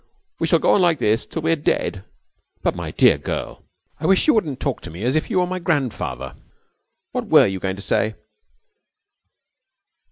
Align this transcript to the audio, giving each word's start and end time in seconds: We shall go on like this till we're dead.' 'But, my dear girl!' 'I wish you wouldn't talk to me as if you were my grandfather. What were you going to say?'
We 0.39 0.47
shall 0.47 0.57
go 0.57 0.71
on 0.73 0.81
like 0.81 0.97
this 0.97 1.27
till 1.27 1.43
we're 1.43 1.55
dead.' 1.55 2.03
'But, 2.63 2.75
my 2.75 2.89
dear 2.89 3.19
girl!' 3.19 3.61
'I 3.99 4.07
wish 4.07 4.25
you 4.25 4.33
wouldn't 4.33 4.59
talk 4.59 4.81
to 4.81 4.89
me 4.89 5.03
as 5.03 5.15
if 5.15 5.29
you 5.29 5.37
were 5.37 5.45
my 5.45 5.59
grandfather. 5.59 6.33
What 7.11 7.27
were 7.27 7.45
you 7.45 7.59
going 7.59 7.75
to 7.75 7.83
say?' 7.83 8.15